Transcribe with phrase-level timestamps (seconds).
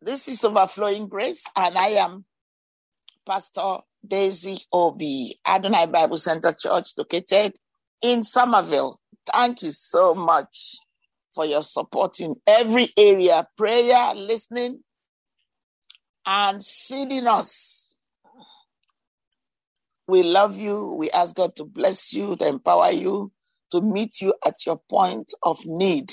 [0.00, 2.24] This is Overflowing Grace, and I am
[3.26, 7.54] Pastor Daisy Obi, Adonai Bible Center Church, located
[8.00, 9.00] in Somerville.
[9.32, 10.76] Thank you so much
[11.34, 14.84] for your support in every area prayer, listening,
[16.24, 17.96] and seeding us.
[20.06, 20.94] We love you.
[20.94, 23.32] We ask God to bless you, to empower you,
[23.72, 26.12] to meet you at your point of need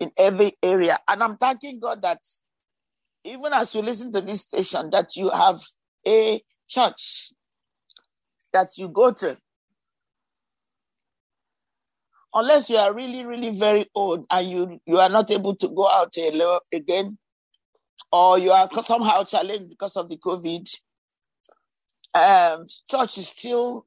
[0.00, 0.98] in every area.
[1.08, 2.20] And I'm thanking God that
[3.24, 5.60] even as you listen to this station, that you have
[6.06, 7.30] a church
[8.52, 9.36] that you go to.
[12.34, 15.88] Unless you are really, really very old and you, you are not able to go
[15.88, 16.14] out
[16.72, 17.18] again,
[18.12, 20.68] or you are somehow challenged because of the COVID,
[22.14, 23.86] um, church is still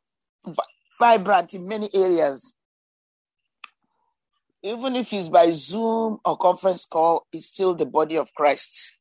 [1.00, 2.54] vibrant in many areas
[4.64, 8.98] even if it's by Zoom or conference call, it's still the body of Christ.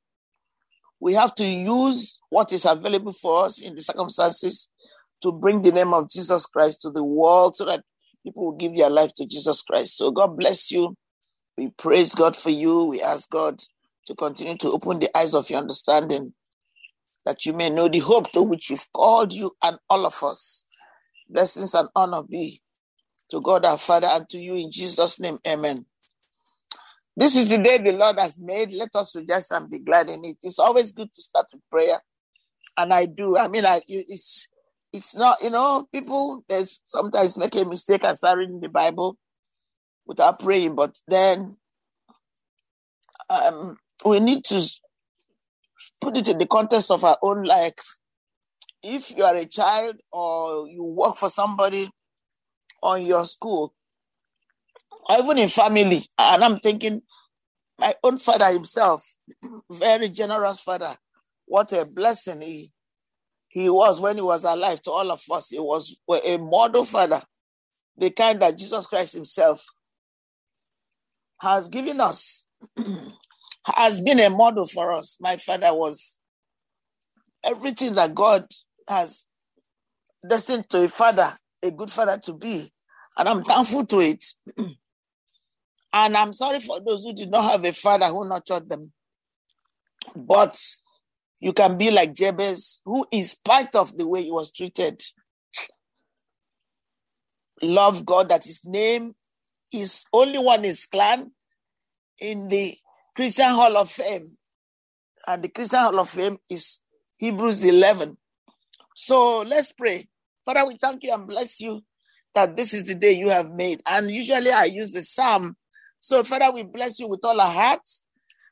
[1.01, 4.68] We have to use what is available for us in the circumstances
[5.23, 7.82] to bring the name of Jesus Christ to the world so that
[8.23, 9.96] people will give their life to Jesus Christ.
[9.96, 10.95] So God bless you.
[11.57, 12.85] We praise God for you.
[12.85, 13.60] We ask God
[14.07, 16.32] to continue to open the eyes of your understanding
[17.26, 20.65] that you may know the hope to which you've called you and all of us.
[21.29, 22.63] Blessings and honor be
[23.30, 25.38] to God our Father and to you in Jesus' name.
[25.46, 25.86] Amen.
[27.16, 28.73] This is the day the Lord has made.
[28.73, 30.36] Let us rejoice and be glad in it.
[30.42, 31.98] It's always good to start with prayer.
[32.76, 33.36] And I do.
[33.36, 34.48] I mean, like it's
[34.92, 39.16] it's not, you know, people there's sometimes make a mistake and start reading the Bible
[40.06, 41.56] without praying, but then
[43.28, 44.66] um, we need to
[46.01, 47.74] put it in the context of our own life.
[48.82, 51.90] If you are a child or you work for somebody
[52.82, 53.74] on your school,
[55.09, 56.02] or even in family.
[56.18, 57.02] And I'm thinking,
[57.78, 59.14] my own father himself,
[59.70, 60.95] very generous father,
[61.46, 62.73] what a blessing he
[63.48, 65.50] he was when he was alive to all of us.
[65.50, 67.20] He was a model father,
[67.96, 69.64] the kind that Jesus Christ himself
[71.40, 72.46] has given us,
[73.66, 75.19] has been a model for us.
[75.20, 76.19] My father was
[77.42, 78.46] everything that God
[78.88, 79.26] has
[80.28, 81.32] destined to a father
[81.62, 82.72] a good father to be.
[83.16, 84.25] And I'm thankful to it.
[84.59, 84.76] and
[86.16, 88.93] I'm sorry for those who did not have a father who nurtured them.
[90.16, 90.60] But
[91.41, 95.03] you can be like Jabez, who, in spite of the way he was treated,
[97.62, 99.12] loved God that his name
[99.72, 101.31] is only one is clan
[102.20, 102.76] in the
[103.16, 104.37] Christian Hall of Fame.
[105.26, 106.81] And the Christian Hall of Fame is
[107.16, 108.16] Hebrews 11.
[108.94, 110.09] So let's pray.
[110.44, 111.82] Father, we thank you and bless you
[112.34, 113.82] that this is the day you have made.
[113.86, 115.56] And usually I use the psalm.
[116.00, 118.02] So, Father, we bless you with all our hearts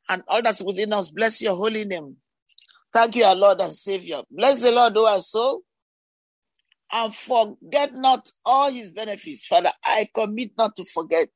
[0.09, 1.10] and all that's within us.
[1.10, 2.16] Bless your holy name.
[2.93, 4.22] Thank you, our Lord and Savior.
[4.31, 5.62] Bless the Lord, O our soul,
[6.91, 9.47] and forget not all his benefits.
[9.47, 11.28] Father, I commit not to forget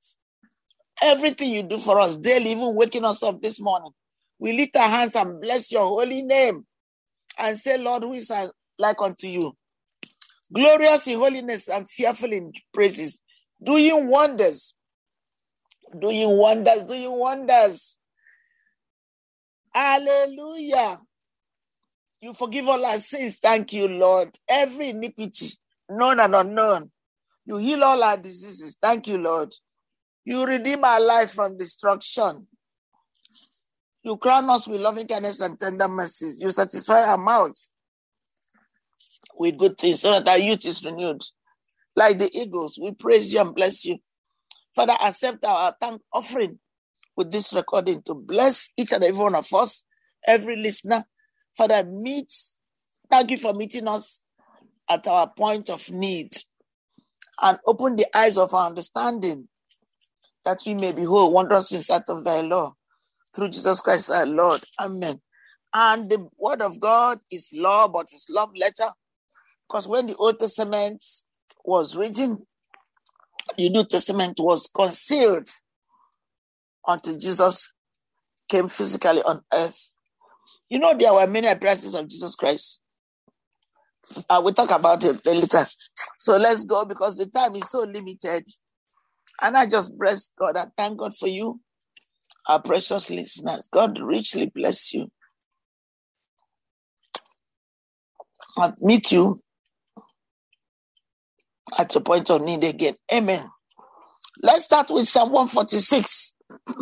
[1.02, 3.92] everything you do for us daily, even waking us up this morning.
[4.38, 6.66] We lift our hands and bless your holy name
[7.38, 8.32] and say, Lord, who is
[8.78, 9.56] like unto you?
[10.52, 13.20] Glorious in holiness and fearful in praises,
[13.64, 14.74] doing wonders,
[15.98, 17.96] doing wonders, doing wonders.
[19.72, 21.00] Hallelujah.
[22.20, 23.38] You forgive all our sins.
[23.38, 24.38] Thank you, Lord.
[24.48, 25.52] Every iniquity,
[25.88, 26.90] known and unknown.
[27.44, 28.76] You heal all our diseases.
[28.80, 29.52] Thank you, Lord.
[30.24, 32.46] You redeem our life from destruction.
[34.04, 36.40] You crown us with loving kindness and tender mercies.
[36.40, 37.56] You satisfy our mouth
[39.42, 41.20] with good things so that our youth is renewed.
[41.96, 43.98] Like the eagles, we praise you and bless you.
[44.74, 46.58] Father, accept our thank offering
[47.16, 49.84] with this recording to bless each and every one of us,
[50.26, 51.04] every listener.
[51.56, 52.32] Father, meet,
[53.10, 54.22] thank you for meeting us
[54.88, 56.30] at our point of need
[57.42, 59.48] and open the eyes of our understanding
[60.44, 62.72] that we may behold wondrous things out of thy law
[63.34, 64.62] through Jesus Christ our Lord.
[64.80, 65.20] Amen.
[65.74, 68.88] And the word of God is law, but it's love letter
[69.72, 71.02] because when the Old Testament
[71.64, 72.46] was written,
[73.56, 75.48] the New Testament was concealed
[76.86, 77.72] until Jesus
[78.50, 79.90] came physically on earth.
[80.68, 82.82] You know, there were many appearances of Jesus Christ.
[84.28, 85.64] Uh, we'll talk about it later.
[86.18, 88.44] So let's go because the time is so limited.
[89.40, 91.60] And I just bless God and thank God for you,
[92.46, 93.70] our precious listeners.
[93.72, 95.10] God richly bless you.
[98.58, 99.38] I'll meet you
[101.78, 102.94] at your point of need again.
[103.12, 103.44] Amen.
[104.42, 106.34] Let's start with Psalm 146.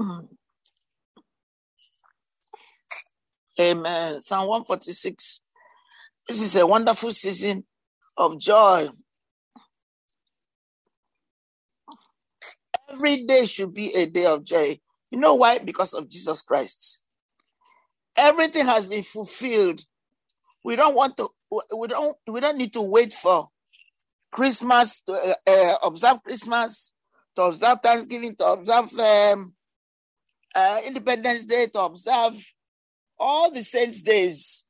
[3.61, 4.21] Amen.
[4.21, 5.41] Psalm 146.
[6.29, 7.65] This is a wonderful season
[8.17, 8.89] of joy.
[12.89, 14.79] Every day should be a day of joy.
[15.11, 15.59] You know why?
[15.59, 17.03] Because of Jesus Christ.
[18.17, 19.85] Everything has been fulfilled.
[20.65, 21.29] We don't want to.
[21.77, 22.17] We don't.
[22.29, 23.49] We don't need to wait for
[24.31, 26.93] Christmas to uh, uh, observe Christmas,
[27.37, 29.55] to observe Thanksgiving, to observe um,
[30.55, 32.43] uh, Independence Day, to observe
[33.19, 34.65] all the saints' days,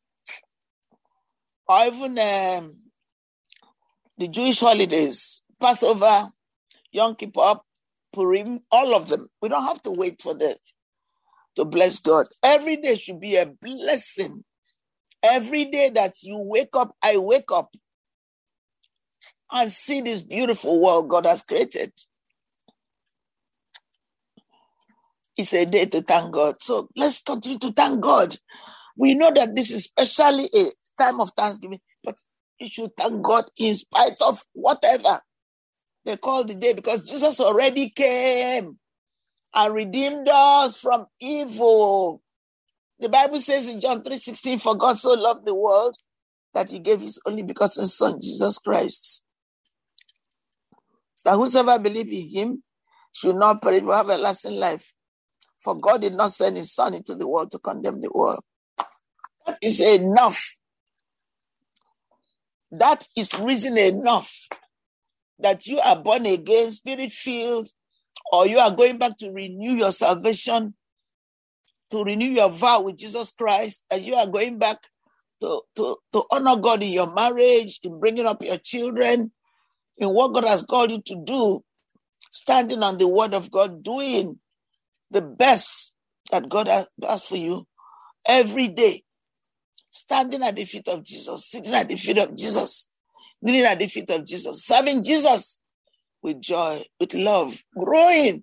[1.69, 2.73] or even um,
[4.19, 6.25] the Jewish holidays, Passover,
[6.93, 7.61] Yom Kippur,
[8.13, 9.29] Purim, all of them.
[9.41, 10.59] We don't have to wait for that
[11.56, 12.27] to bless God.
[12.43, 14.43] Every day should be a blessing.
[15.23, 17.75] Every day that you wake up, I wake up
[19.52, 21.93] and see this beautiful world God has created.
[25.37, 26.56] It's a day to thank God.
[26.61, 28.37] So let's continue to thank God.
[28.97, 30.67] We know that this is especially a
[31.02, 32.17] time of thanksgiving, but
[32.61, 35.20] you should thank God in spite of whatever
[36.05, 38.79] they call the day because Jesus already came
[39.55, 42.23] and redeemed us from evil.
[43.00, 45.96] The Bible says in John 3:16, For God so loved the world
[46.55, 49.23] that he gave his only begotten Son, Jesus Christ.
[51.25, 52.62] That whosoever believe in him
[53.12, 54.94] should not perish but have everlasting life.
[55.58, 58.43] For God did not send his son into the world to condemn the world.
[59.46, 60.43] That is enough.
[62.72, 64.32] That is reason enough
[65.40, 67.69] that you are born again, spirit filled,
[68.32, 70.75] or you are going back to renew your salvation,
[71.90, 74.78] to renew your vow with Jesus Christ, as you are going back
[75.40, 79.32] to, to, to honor God in your marriage, in bringing up your children,
[80.00, 81.62] in what God has called you to do,
[82.32, 84.41] standing on the word of God, doing
[85.11, 85.94] the best
[86.32, 87.67] that God has, has for you
[88.26, 89.05] every day,
[89.91, 92.88] standing at the feet of Jesus, sitting at the feet of Jesus,
[93.43, 95.61] kneeling at the feet of Jesus, serving Jesus
[96.23, 98.43] with joy, with love, growing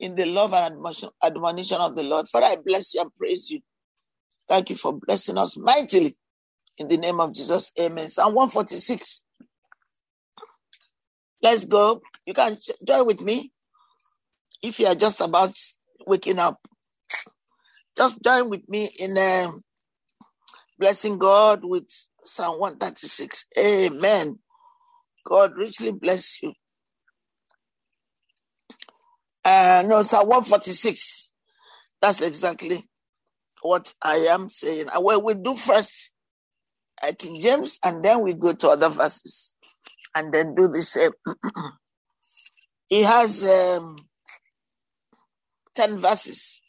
[0.00, 0.76] in the love and
[1.22, 2.28] admonition of the Lord.
[2.28, 3.60] Father, I bless you and praise you.
[4.48, 6.14] Thank you for blessing us mightily.
[6.78, 8.08] In the name of Jesus, amen.
[8.08, 9.24] Psalm 146.
[11.42, 12.02] Let's go.
[12.26, 12.56] You can
[12.86, 13.52] join with me
[14.62, 15.52] if you are just about
[16.06, 16.58] waking up.
[17.96, 19.60] Just join with me in um,
[20.78, 21.88] blessing God with
[22.22, 23.46] Psalm 136.
[23.58, 24.38] Amen.
[25.24, 26.52] God richly bless you.
[29.44, 31.32] Uh, no, Psalm 146.
[32.00, 32.84] That's exactly
[33.62, 34.86] what I am saying.
[34.94, 36.12] Uh, well, we do first
[37.02, 39.56] uh, King James, and then we go to other verses,
[40.14, 41.12] and then do the same.
[42.88, 43.96] he has um,
[45.74, 46.60] 10 verses.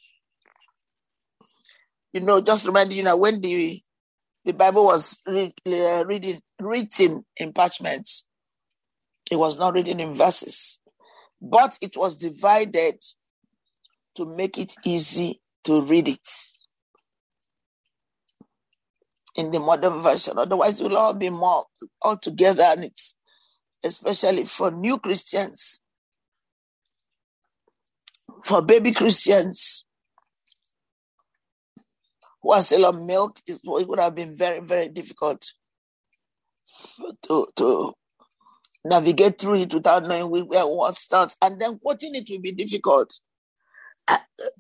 [2.14, 3.82] You know, just remind you know, when the
[4.46, 8.26] the Bible was uh, reading, written in parchments.
[9.32, 10.80] It was not written in verses,
[11.42, 13.00] but it was divided
[14.16, 16.30] to make it easy to read it
[19.38, 20.38] in the modern version.
[20.38, 21.66] Otherwise, it will all be more
[22.02, 23.16] all together, and it's
[23.84, 25.82] especially for new Christians,
[28.44, 29.86] for baby Christians
[32.42, 35.52] who are still on milk, it would have been very, very difficult
[37.24, 37.94] to to
[38.86, 41.36] navigate through it without knowing where what starts.
[41.42, 43.20] And then quoting it will be difficult.
[44.08, 44.18] Uh,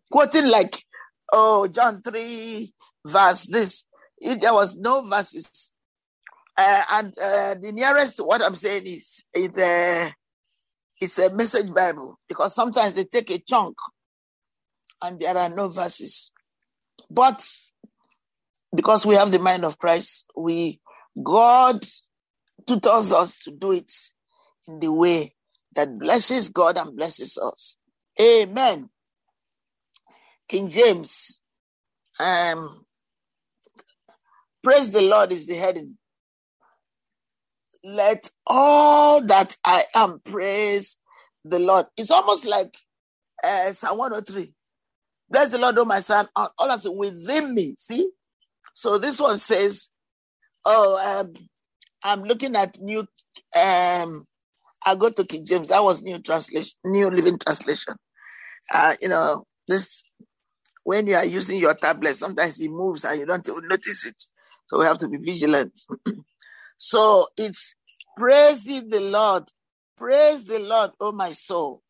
[0.09, 0.83] quoting like,
[1.31, 2.73] oh, John 3,
[3.05, 3.85] verse this.
[4.19, 5.72] It, there was no verses.
[6.55, 10.13] Uh, and uh, the nearest to what I'm saying is it's a,
[11.01, 13.75] it's a message Bible because sometimes they take a chunk
[15.01, 16.31] and there are no verses.
[17.09, 17.45] But
[18.75, 20.79] because we have the mind of Christ, we
[21.21, 21.85] God
[22.65, 23.91] tutors us to do it
[24.67, 25.35] in the way
[25.75, 27.77] that blesses God and blesses us.
[28.19, 28.89] Amen.
[30.47, 31.41] King James,
[32.19, 32.85] um,
[34.63, 35.97] praise the Lord is the heading.
[37.83, 40.97] Let all that I am praise
[41.45, 41.87] the Lord.
[41.97, 42.75] It's almost like
[43.43, 44.53] uh, Psalm 103.
[45.29, 47.75] Bless the Lord, O my son, all us within me.
[47.77, 48.09] See,
[48.75, 49.89] so this one says,
[50.65, 51.33] "Oh, um,
[52.03, 53.01] I'm looking at new.
[53.55, 54.25] Um,
[54.85, 55.69] I go to King James.
[55.69, 57.95] That was new translation, new living translation.
[58.73, 60.03] Uh, you know, this
[60.83, 64.15] when you are using your tablet, sometimes it moves and you don't notice it.
[64.69, 65.73] So we have to be vigilant.
[66.77, 67.75] so it's
[68.17, 69.45] praising the Lord.
[69.97, 71.81] Praise the Lord, oh my soul.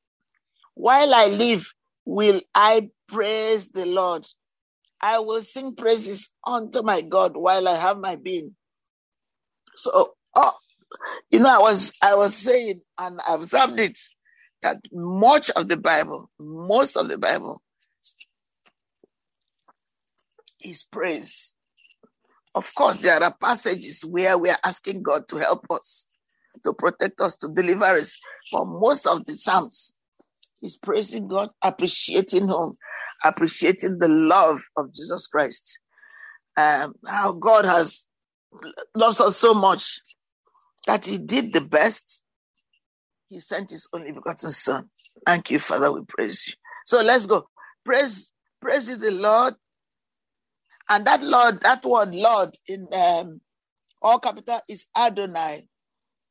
[0.75, 1.71] While I live,
[2.05, 4.27] will I praise the Lord.
[5.01, 8.55] I will sing praises unto my God while I have my being.
[9.75, 10.53] So, oh,
[11.31, 13.99] you know, I was I was saying, and I observed it,
[14.61, 17.61] that much of the Bible, most of the Bible,
[20.63, 21.55] is praise.
[22.55, 26.07] Of course, there are passages where we are asking God to help us,
[26.63, 28.17] to protect us, to deliver us.
[28.51, 29.95] But most of the Psalms
[30.61, 32.73] is praising God, appreciating Him,
[33.23, 35.79] appreciating the love of Jesus Christ.
[36.55, 38.07] Um, how God has
[38.95, 39.99] loves us so much
[40.85, 42.23] that He did the best.
[43.29, 44.89] He sent His only begotten Son.
[45.25, 45.91] Thank you, Father.
[45.91, 46.53] We praise you.
[46.85, 47.47] So let's go.
[47.83, 48.31] Praise,
[48.61, 49.55] praise the Lord.
[50.89, 53.41] And that Lord, that word Lord in um,
[54.01, 55.67] all capital is Adonai,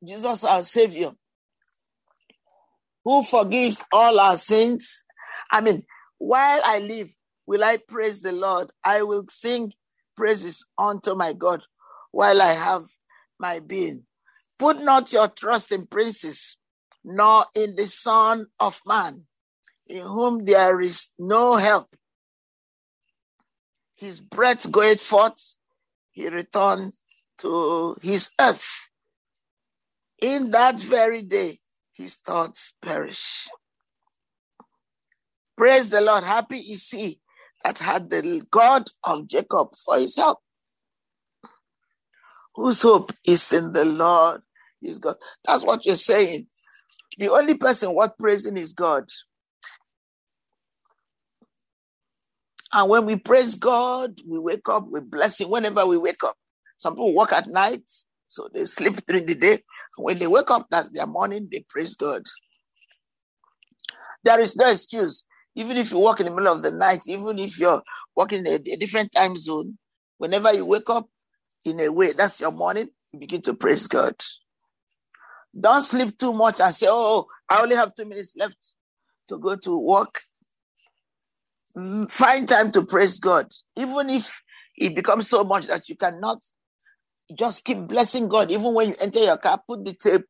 [0.04, 1.12] Jesus our Savior,
[3.04, 5.04] who forgives all our sins.
[5.50, 5.84] I mean,
[6.18, 7.12] while I live,
[7.46, 8.70] will I praise the Lord?
[8.84, 9.72] I will sing
[10.16, 11.62] praises unto my God
[12.10, 12.84] while I have
[13.38, 14.04] my being.
[14.58, 16.58] Put not your trust in princes,
[17.04, 19.24] nor in the Son of Man,
[19.86, 21.86] in whom there is no help.
[24.02, 25.54] His breath goeth forth,
[26.10, 27.04] he returns
[27.38, 28.66] to his earth.
[30.20, 31.60] In that very day,
[31.92, 33.46] his thoughts perish.
[35.56, 36.24] Praise the Lord.
[36.24, 37.20] Happy is he
[37.62, 40.40] that had the God of Jacob for his help.
[42.56, 44.42] Whose hope is in the Lord
[44.82, 45.14] is God.
[45.44, 46.48] That's what you're saying.
[47.18, 49.04] The only person worth praising is God.
[52.72, 56.36] And when we praise God, we wake up with blessing whenever we wake up.
[56.78, 57.82] Some people work at night,
[58.28, 59.60] so they sleep during the day.
[59.98, 62.22] When they wake up, that's their morning, they praise God.
[64.24, 65.26] There is no excuse.
[65.54, 67.82] Even if you work in the middle of the night, even if you're
[68.16, 69.78] working in a, a different time zone,
[70.18, 71.08] whenever you wake up,
[71.64, 74.14] in a way, that's your morning, you begin to praise God.
[75.58, 78.56] Don't sleep too much and say, oh, I only have two minutes left
[79.28, 80.20] to go to work.
[82.10, 84.34] Find time to praise God, even if
[84.76, 86.38] it becomes so much that you cannot
[87.34, 88.50] just keep blessing God.
[88.50, 90.24] Even when you enter your car, put the tape,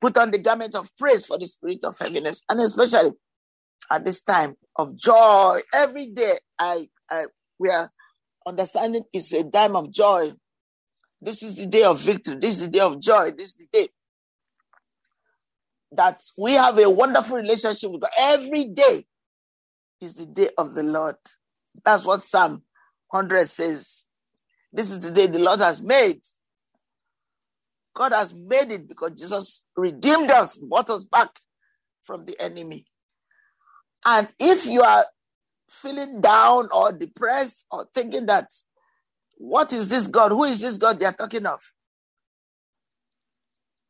[0.00, 3.10] put on the garment of praise for the spirit of heaviness, and especially
[3.90, 5.60] at this time of joy.
[5.74, 7.24] Every day, I, I
[7.58, 7.90] we are
[8.46, 10.32] understanding is a time of joy.
[11.20, 12.36] This is the day of victory.
[12.40, 13.32] This is the day of joy.
[13.36, 13.88] This is the day
[15.92, 18.10] that we have a wonderful relationship with God.
[18.18, 19.04] Every day
[20.00, 21.16] is the day of the Lord.
[21.84, 22.62] That's what Psalm
[23.10, 24.06] 100 says.
[24.72, 26.20] This is the day the Lord has made.
[27.94, 31.30] God has made it because Jesus redeemed us, brought us back
[32.04, 32.86] from the enemy.
[34.06, 35.04] And if you are
[35.68, 38.46] feeling down or depressed or thinking that,
[39.36, 40.30] what is this God?
[40.30, 41.60] Who is this God they are talking of?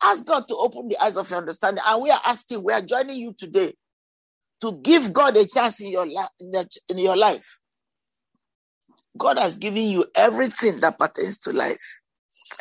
[0.03, 1.83] Ask God to open the eyes of your understanding.
[1.87, 3.75] And we are asking, we are joining you today
[4.63, 7.59] to give God a chance in your, li- in, the, in your life.
[9.19, 12.01] God has given you everything that pertains to life.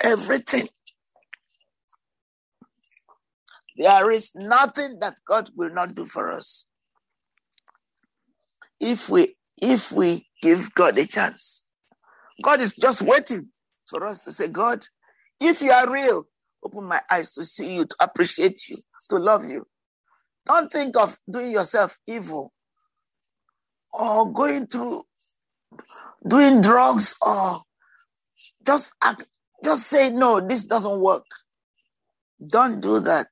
[0.03, 0.67] Everything.
[3.77, 6.65] There is nothing that God will not do for us.
[8.79, 11.63] If we if we give God a chance.
[12.43, 13.49] God is just waiting
[13.89, 14.85] for us to say, God,
[15.39, 16.25] if you are real,
[16.63, 18.77] open my eyes to see you, to appreciate you,
[19.09, 19.65] to love you.
[20.47, 22.53] Don't think of doing yourself evil
[23.93, 25.03] or going through
[26.27, 27.61] doing drugs or
[28.65, 29.25] just act,
[29.63, 31.25] just say no, this doesn't work.
[32.49, 33.27] Don't do that.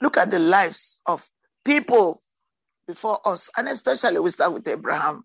[0.00, 1.28] Look at the lives of
[1.64, 2.22] people
[2.86, 5.24] before us, and especially we start with Abraham.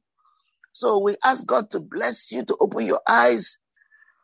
[0.74, 3.60] So we ask God to bless you, to open your eyes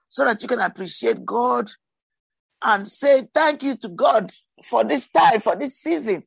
[0.10, 1.72] so that you can appreciate God
[2.64, 4.32] and say thank you to God
[4.64, 6.24] for this time, for this season,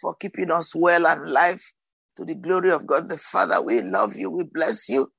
[0.00, 1.62] for keeping us well and alive
[2.16, 3.62] to the glory of God the Father.
[3.62, 4.30] We love you.
[4.30, 5.10] We bless you.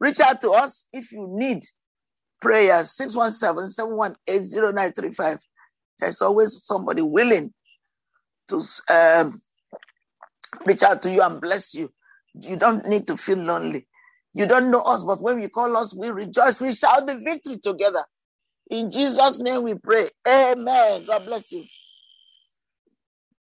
[0.00, 1.64] Reach out to us if you need
[2.40, 2.84] prayer.
[2.84, 5.38] 617 718 0935.
[6.00, 7.52] There's always somebody willing
[8.48, 9.42] to um,
[10.64, 11.90] reach out to you and bless you.
[12.34, 13.86] You don't need to feel lonely.
[14.34, 16.60] You don't know us, but when you call us, we rejoice.
[16.60, 18.04] We shout the victory together.
[18.70, 20.08] In Jesus' name we pray.
[20.28, 21.04] Amen.
[21.06, 21.64] God bless you.